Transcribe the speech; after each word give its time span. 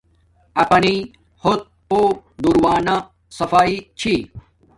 اپانݵیݵ 0.61 0.99
ہوت 1.43 1.61
پوہ 1.87 2.05
دور 2.41 2.57
وانا 2.63 2.95
صفایݵ 3.37 3.75
چھی 3.99 4.13